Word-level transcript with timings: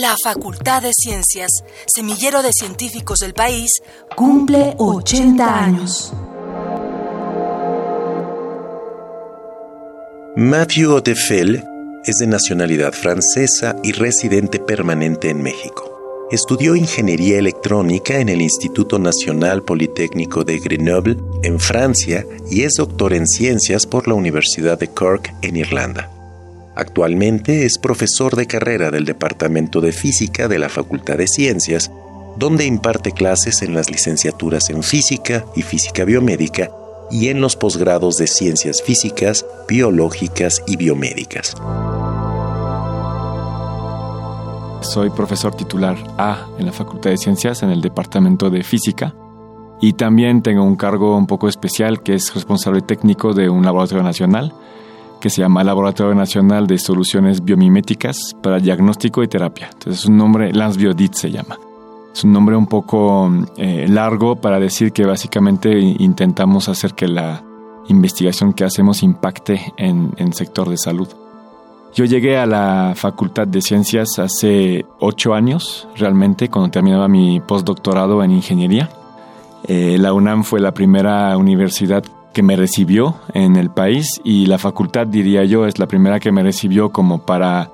La 0.00 0.14
Facultad 0.22 0.82
de 0.82 0.92
Ciencias, 0.92 1.50
semillero 1.92 2.40
de 2.40 2.52
científicos 2.52 3.18
del 3.18 3.34
país, 3.34 3.82
cumple 4.14 4.76
80 4.78 5.64
años. 5.64 6.12
Matthew 10.36 10.92
Otefel 10.92 11.64
es 12.04 12.18
de 12.18 12.28
nacionalidad 12.28 12.92
francesa 12.92 13.74
y 13.82 13.90
residente 13.90 14.60
permanente 14.60 15.30
en 15.30 15.42
México. 15.42 16.28
Estudió 16.30 16.76
ingeniería 16.76 17.36
electrónica 17.38 18.20
en 18.20 18.28
el 18.28 18.40
Instituto 18.40 19.00
Nacional 19.00 19.64
Politécnico 19.64 20.44
de 20.44 20.60
Grenoble, 20.60 21.16
en 21.42 21.58
Francia, 21.58 22.24
y 22.48 22.62
es 22.62 22.74
doctor 22.74 23.14
en 23.14 23.26
ciencias 23.26 23.84
por 23.84 24.06
la 24.06 24.14
Universidad 24.14 24.78
de 24.78 24.86
Cork, 24.86 25.34
en 25.42 25.56
Irlanda. 25.56 26.17
Actualmente 26.78 27.66
es 27.66 27.76
profesor 27.76 28.36
de 28.36 28.46
carrera 28.46 28.92
del 28.92 29.04
Departamento 29.04 29.80
de 29.80 29.90
Física 29.90 30.46
de 30.46 30.60
la 30.60 30.68
Facultad 30.68 31.16
de 31.16 31.26
Ciencias, 31.26 31.90
donde 32.36 32.66
imparte 32.66 33.10
clases 33.10 33.62
en 33.62 33.74
las 33.74 33.90
licenciaturas 33.90 34.70
en 34.70 34.84
Física 34.84 35.44
y 35.56 35.62
Física 35.62 36.04
Biomédica 36.04 36.70
y 37.10 37.30
en 37.30 37.40
los 37.40 37.56
posgrados 37.56 38.16
de 38.16 38.28
Ciencias 38.28 38.80
Físicas, 38.80 39.44
Biológicas 39.66 40.62
y 40.68 40.76
Biomédicas. 40.76 41.56
Soy 44.80 45.10
profesor 45.10 45.56
titular 45.56 45.96
A 46.16 46.46
en 46.60 46.66
la 46.66 46.72
Facultad 46.72 47.10
de 47.10 47.16
Ciencias 47.18 47.64
en 47.64 47.70
el 47.70 47.80
Departamento 47.80 48.50
de 48.50 48.62
Física 48.62 49.16
y 49.80 49.94
también 49.94 50.42
tengo 50.42 50.62
un 50.62 50.76
cargo 50.76 51.16
un 51.16 51.26
poco 51.26 51.48
especial 51.48 52.04
que 52.04 52.14
es 52.14 52.32
responsable 52.32 52.82
técnico 52.82 53.34
de 53.34 53.48
un 53.48 53.64
laboratorio 53.64 54.04
nacional 54.04 54.54
que 55.20 55.30
se 55.30 55.40
llama 55.40 55.64
Laboratorio 55.64 56.14
Nacional 56.14 56.66
de 56.66 56.78
Soluciones 56.78 57.44
Biomiméticas 57.44 58.34
para 58.42 58.58
Diagnóstico 58.58 59.22
y 59.22 59.28
Terapia. 59.28 59.68
Entonces 59.72 60.02
es 60.02 60.06
un 60.06 60.16
nombre, 60.16 60.52
Lance 60.52 60.78
Biodit 60.78 61.14
se 61.14 61.30
llama. 61.30 61.58
Es 62.12 62.24
un 62.24 62.32
nombre 62.32 62.56
un 62.56 62.66
poco 62.66 63.30
eh, 63.56 63.86
largo 63.88 64.36
para 64.36 64.58
decir 64.58 64.92
que 64.92 65.04
básicamente 65.04 65.78
intentamos 65.78 66.68
hacer 66.68 66.94
que 66.94 67.06
la 67.06 67.42
investigación 67.88 68.52
que 68.52 68.64
hacemos 68.64 69.02
impacte 69.02 69.72
en 69.76 70.12
el 70.16 70.32
sector 70.34 70.68
de 70.68 70.76
salud. 70.76 71.08
Yo 71.94 72.04
llegué 72.04 72.36
a 72.36 72.46
la 72.46 72.92
Facultad 72.94 73.46
de 73.46 73.62
Ciencias 73.62 74.18
hace 74.18 74.84
ocho 75.00 75.34
años, 75.34 75.88
realmente, 75.96 76.48
cuando 76.48 76.70
terminaba 76.70 77.08
mi 77.08 77.40
postdoctorado 77.40 78.22
en 78.22 78.30
ingeniería. 78.30 78.90
Eh, 79.64 79.96
la 79.98 80.12
UNAM 80.12 80.44
fue 80.44 80.60
la 80.60 80.72
primera 80.72 81.36
universidad 81.36 82.04
que 82.32 82.42
me 82.42 82.56
recibió 82.56 83.16
en 83.34 83.56
el 83.56 83.70
país 83.70 84.20
y 84.24 84.46
la 84.46 84.58
facultad, 84.58 85.06
diría 85.06 85.44
yo, 85.44 85.66
es 85.66 85.78
la 85.78 85.86
primera 85.88 86.20
que 86.20 86.32
me 86.32 86.42
recibió 86.42 86.90
como 86.90 87.24
para 87.26 87.70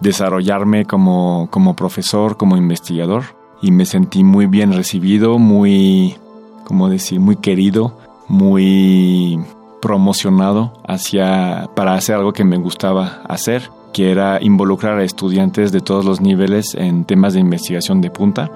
desarrollarme 0.00 0.84
como, 0.84 1.48
como 1.50 1.74
profesor, 1.74 2.36
como 2.36 2.56
investigador. 2.56 3.24
Y 3.62 3.70
me 3.70 3.86
sentí 3.86 4.24
muy 4.24 4.46
bien 4.46 4.72
recibido, 4.72 5.38
muy, 5.38 6.16
¿cómo 6.64 6.88
decir?, 6.88 7.18
muy 7.18 7.36
querido, 7.36 7.96
muy 8.28 9.40
promocionado 9.80 10.72
hacia, 10.86 11.70
para 11.74 11.94
hacer 11.94 12.16
algo 12.16 12.32
que 12.32 12.44
me 12.44 12.56
gustaba 12.58 13.22
hacer, 13.26 13.70
que 13.92 14.10
era 14.10 14.42
involucrar 14.42 14.98
a 14.98 15.04
estudiantes 15.04 15.72
de 15.72 15.80
todos 15.80 16.04
los 16.04 16.20
niveles 16.20 16.74
en 16.74 17.04
temas 17.04 17.34
de 17.34 17.40
investigación 17.40 18.00
de 18.00 18.10
punta. 18.10 18.50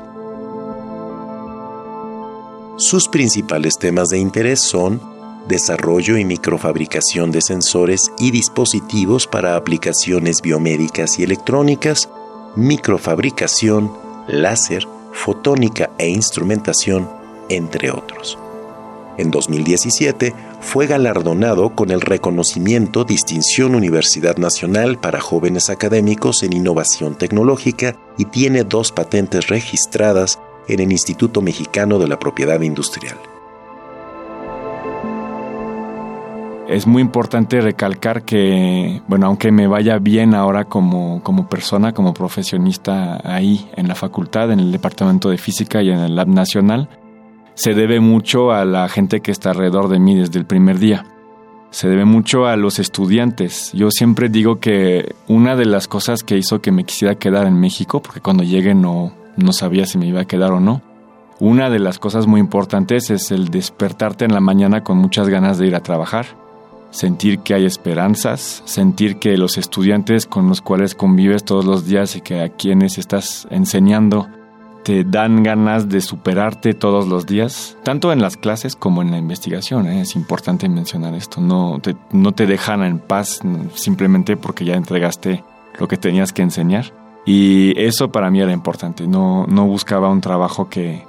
Sus 2.77 3.09
principales 3.09 3.79
temas 3.79 4.09
de 4.09 4.19
interés 4.19 4.61
son 4.61 5.01
desarrollo 5.49 6.19
y 6.19 6.25
microfabricación 6.25 7.33
de 7.33 7.41
sensores 7.41 8.13
y 8.19 8.31
dispositivos 8.31 9.27
para 9.27 9.57
aplicaciones 9.57 10.43
biomédicas 10.43 11.19
y 11.19 11.25
electrónicas, 11.25 12.09
microfabricación, 12.55 13.91
láser, 14.29 14.87
fotónica 15.13 15.91
e 15.99 16.09
instrumentación, 16.09 17.09
entre 17.49 17.91
otros. 17.91 18.39
En 19.17 19.33
2017 19.33 20.33
fue 20.61 20.87
galardonado 20.87 21.75
con 21.75 21.91
el 21.91 22.01
reconocimiento 22.01 23.03
Distinción 23.05 23.75
Universidad 23.75 24.37
Nacional 24.37 24.99
para 24.99 25.21
Jóvenes 25.21 25.71
Académicos 25.71 26.45
en 26.45 26.53
Innovación 26.53 27.17
Tecnológica 27.17 27.97
y 28.17 28.27
tiene 28.27 28.63
dos 28.63 28.93
patentes 28.93 29.49
registradas 29.49 30.39
en 30.69 30.81
el 30.81 30.93
Instituto 30.93 31.43
Mexicano 31.43 31.99
de 31.99 32.07
la 32.07 32.21
Propiedad 32.21 32.61
Industrial. 32.61 33.19
Es 36.69 36.87
muy 36.87 37.01
importante 37.01 37.63
recalcar 37.63 38.25
que, 38.25 39.01
bueno, 39.09 39.27
aunque 39.27 39.51
me 39.51 39.67
vaya 39.67 39.99
bien 39.99 40.35
ahora 40.35 40.67
como, 40.67 41.23
como 41.23 41.49
persona, 41.49 41.95
como 41.95 42.13
profesionista 42.13 43.19
ahí 43.25 43.71
en 43.75 43.89
la 43.89 43.95
facultad, 43.95 44.53
en 44.53 44.61
el 44.61 44.71
Departamento 44.71 45.31
de 45.31 45.39
Física 45.39 45.83
y 45.83 45.89
en 45.89 46.01
el 46.01 46.15
Lab 46.15 46.29
Nacional, 46.29 46.91
se 47.55 47.73
debe 47.73 48.01
mucho 48.01 48.53
a 48.53 48.67
la 48.67 48.87
gente 48.91 49.21
que 49.21 49.31
está 49.31 49.51
alrededor 49.51 49.89
de 49.89 49.99
mí 49.99 50.15
desde 50.15 50.39
el 50.39 50.45
primer 50.45 50.79
día. 50.79 51.07
Se 51.71 51.89
debe 51.89 52.05
mucho 52.05 52.47
a 52.47 52.57
los 52.57 52.79
estudiantes. 52.79 53.73
Yo 53.73 53.91
siempre 53.91 54.29
digo 54.29 54.61
que 54.61 55.15
una 55.27 55.57
de 55.57 55.65
las 55.65 55.89
cosas 55.89 56.23
que 56.23 56.37
hizo 56.37 56.61
que 56.61 56.71
me 56.71 56.85
quisiera 56.85 57.15
quedar 57.15 57.47
en 57.47 57.59
México, 57.59 58.03
porque 58.03 58.21
cuando 58.21 58.45
llegué 58.45 58.75
no, 58.75 59.15
no 59.39 59.55
sabía 59.55 59.87
si 59.87 59.97
me 59.97 60.07
iba 60.07 60.21
a 60.21 60.27
quedar 60.27 60.53
o 60.53 60.61
no, 60.61 60.83
una 61.41 61.71
de 61.71 61.79
las 61.79 61.99
cosas 61.99 62.27
muy 62.27 62.41
importantes 62.41 63.09
es 63.09 63.31
el 63.31 63.49
despertarte 63.49 64.27
en 64.27 64.35
la 64.35 64.41
mañana 64.41 64.85
con 64.85 64.99
muchas 64.99 65.31
ganas 65.31 65.57
de 65.57 65.69
ir 65.69 65.75
a 65.75 65.83
trabajar, 65.83 66.27
sentir 66.91 67.41
que 67.41 67.55
hay 67.55 67.65
esperanzas, 67.65 68.63
sentir 68.65 69.19
que 69.19 69.37
los 69.37 69.59
estudiantes 69.59 70.27
con 70.27 70.49
los 70.49 70.61
cuales 70.61 70.95
convives 70.95 71.45
todos 71.45 71.65
los 71.65 71.87
días 71.87 72.17
y 72.17 72.21
que 72.21 72.41
a 72.41 72.49
quienes 72.49 72.99
estás 72.99 73.47
enseñando 73.51 74.29
te 74.85 75.05
dan 75.05 75.43
ganas 75.43 75.89
de 75.89 76.01
superarte 76.01 76.73
todos 76.73 77.07
los 77.07 77.27
días, 77.27 77.77
tanto 77.83 78.11
en 78.13 78.23
las 78.23 78.39
clases 78.39 78.75
como 78.75 79.03
en 79.03 79.11
la 79.11 79.19
investigación. 79.19 79.87
¿eh? 79.87 80.01
Es 80.01 80.17
importante 80.17 80.69
mencionar 80.69 81.15
esto. 81.15 81.43
No 81.43 81.79
te, 81.83 81.95
no 82.13 82.33
te 82.33 82.47
dejan 82.47 82.83
en 82.83 82.99
paz 82.99 83.41
simplemente 83.75 84.39
porque 84.39 84.65
ya 84.65 84.75
entregaste 84.75 85.45
lo 85.79 85.89
que 85.89 85.99
tenías 85.99 86.33
que 86.33 86.43
enseñar. 86.43 86.95
Y 87.27 87.79
eso 87.79 88.11
para 88.11 88.31
mí 88.31 88.41
era 88.41 88.53
importante. 88.53 89.07
No, 89.07 89.47
no 89.47 89.67
buscaba 89.67 90.09
un 90.09 90.23
trabajo 90.23 90.71
que, 90.71 91.05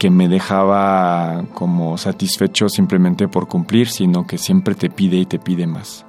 que 0.00 0.08
me 0.08 0.30
dejaba 0.30 1.44
como 1.52 1.98
satisfecho 1.98 2.70
simplemente 2.70 3.28
por 3.28 3.48
cumplir, 3.48 3.86
sino 3.86 4.26
que 4.26 4.38
siempre 4.38 4.74
te 4.74 4.88
pide 4.88 5.18
y 5.18 5.26
te 5.26 5.38
pide 5.38 5.66
más. 5.66 6.06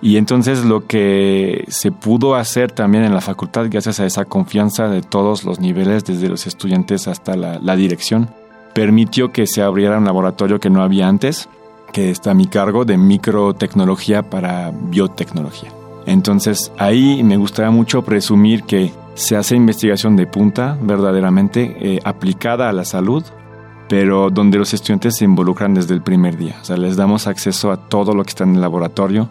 Y 0.00 0.18
entonces 0.18 0.64
lo 0.64 0.86
que 0.86 1.64
se 1.66 1.90
pudo 1.90 2.36
hacer 2.36 2.70
también 2.70 3.02
en 3.02 3.12
la 3.12 3.20
facultad, 3.20 3.66
gracias 3.68 3.98
a 3.98 4.06
esa 4.06 4.24
confianza 4.24 4.86
de 4.86 5.02
todos 5.02 5.42
los 5.42 5.58
niveles, 5.58 6.04
desde 6.04 6.28
los 6.28 6.46
estudiantes 6.46 7.08
hasta 7.08 7.34
la, 7.34 7.74
dirección, 7.74 8.30
permitió 8.72 9.32
que 9.32 9.48
se 9.48 9.62
abriera 9.62 9.98
un 9.98 10.04
laboratorio 10.04 10.60
que 10.60 10.70
no 10.70 10.80
había 10.80 11.08
antes, 11.08 11.48
que 11.92 12.10
está 12.10 12.30
a 12.30 12.34
mi 12.34 12.46
cargo 12.46 12.84
de 12.84 12.98
microtecnología 12.98 14.22
para 14.22 14.70
biotecnología. 14.70 15.72
Entonces 16.06 16.70
ahí 16.78 17.24
me 17.24 17.36
gustaría 17.36 17.72
mucho 17.72 18.02
presumir 18.02 18.62
que 18.62 18.92
se 19.16 19.36
hace 19.36 19.56
investigación 19.56 20.14
de 20.14 20.26
punta, 20.26 20.78
verdaderamente 20.80 21.76
eh, 21.80 22.00
aplicada 22.04 22.68
a 22.68 22.72
la 22.72 22.84
salud, 22.84 23.24
pero 23.88 24.30
donde 24.30 24.58
los 24.58 24.74
estudiantes 24.74 25.16
se 25.16 25.24
involucran 25.24 25.74
desde 25.74 25.94
el 25.94 26.02
primer 26.02 26.36
día. 26.36 26.56
O 26.60 26.64
sea, 26.64 26.76
les 26.76 26.96
damos 26.96 27.26
acceso 27.26 27.72
a 27.72 27.88
todo 27.88 28.14
lo 28.14 28.22
que 28.22 28.30
está 28.30 28.44
en 28.44 28.54
el 28.54 28.60
laboratorio, 28.60 29.30